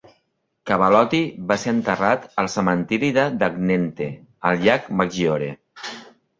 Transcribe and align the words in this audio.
Cavallotti 0.69 1.19
va 1.51 1.57
ser 1.65 1.73
enterrat 1.73 2.25
al 2.45 2.51
cementiri 2.55 3.13
de 3.21 3.29
Dagnente, 3.45 4.11
al 4.51 4.61
llac 4.67 4.93
Maggiore. 5.03 5.55